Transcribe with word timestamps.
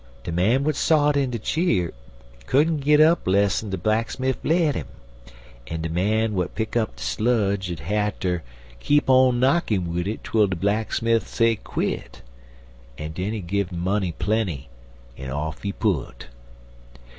De 0.23 0.31
man 0.31 0.61
w'at 0.61 0.75
sot 0.75 1.15
in 1.15 1.29
de 1.29 1.37
cheer 1.37 1.91
couldn't 2.47 2.77
git 2.79 2.99
up 2.99 3.27
less'n 3.27 3.69
de 3.69 3.77
blacksmif 3.77 4.35
let 4.43 4.75
'im, 4.75 4.87
en 5.67 5.81
de 5.83 5.89
man 5.89 6.31
w'at 6.31 6.55
pick 6.55 6.75
up 6.75 6.95
de 6.95 7.03
sludge 7.03 7.69
'ud 7.69 7.81
hatter 7.81 8.41
keep 8.79 9.07
on 9.11 9.39
knockin' 9.39 9.93
wid 9.93 10.07
it 10.07 10.23
twel 10.23 10.47
de 10.47 10.55
blacksmif 10.55 11.21
say 11.27 11.55
quit; 11.55 12.23
en 12.97 13.11
den 13.11 13.31
he 13.31 13.41
gun 13.41 13.67
'im 13.71 13.79
money 13.79 14.11
plenty, 14.13 14.69
en 15.19 15.29
off 15.29 15.61
he 15.61 15.71
put. 15.71 16.29